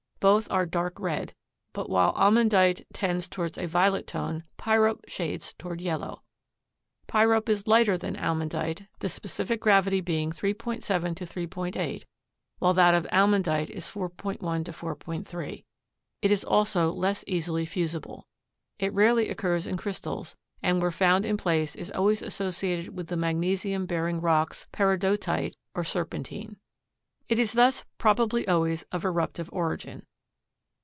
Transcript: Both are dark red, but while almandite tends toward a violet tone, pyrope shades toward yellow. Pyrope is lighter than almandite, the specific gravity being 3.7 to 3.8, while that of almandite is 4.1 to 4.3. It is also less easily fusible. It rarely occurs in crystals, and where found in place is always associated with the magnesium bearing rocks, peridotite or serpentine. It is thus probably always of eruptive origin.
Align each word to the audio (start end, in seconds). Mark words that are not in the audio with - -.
Both 0.21 0.51
are 0.51 0.67
dark 0.67 0.99
red, 0.99 1.33
but 1.73 1.89
while 1.89 2.13
almandite 2.13 2.85
tends 2.93 3.27
toward 3.27 3.57
a 3.57 3.65
violet 3.65 4.05
tone, 4.05 4.43
pyrope 4.55 5.01
shades 5.07 5.55
toward 5.57 5.81
yellow. 5.81 6.21
Pyrope 7.07 7.49
is 7.49 7.65
lighter 7.65 7.97
than 7.97 8.15
almandite, 8.15 8.85
the 8.99 9.09
specific 9.09 9.59
gravity 9.59 9.99
being 9.99 10.29
3.7 10.29 11.15
to 11.15 11.25
3.8, 11.25 12.03
while 12.59 12.75
that 12.75 12.93
of 12.93 13.07
almandite 13.11 13.71
is 13.71 13.87
4.1 13.87 14.65
to 14.65 14.71
4.3. 14.71 15.63
It 16.21 16.31
is 16.31 16.43
also 16.43 16.91
less 16.91 17.23
easily 17.25 17.65
fusible. 17.65 18.27
It 18.77 18.93
rarely 18.93 19.27
occurs 19.27 19.65
in 19.65 19.75
crystals, 19.75 20.35
and 20.61 20.79
where 20.79 20.91
found 20.91 21.25
in 21.25 21.35
place 21.35 21.73
is 21.75 21.89
always 21.89 22.21
associated 22.21 22.95
with 22.95 23.07
the 23.07 23.17
magnesium 23.17 23.87
bearing 23.87 24.21
rocks, 24.21 24.67
peridotite 24.71 25.55
or 25.73 25.83
serpentine. 25.83 26.57
It 27.27 27.39
is 27.39 27.53
thus 27.53 27.85
probably 27.97 28.47
always 28.47 28.83
of 28.91 29.03
eruptive 29.03 29.49
origin. 29.51 30.05